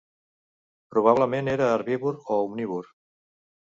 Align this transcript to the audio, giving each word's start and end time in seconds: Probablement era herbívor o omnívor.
Probablement 0.95 1.53
era 1.55 1.71
herbívor 1.77 2.21
o 2.25 2.43
omnívor. 2.49 2.95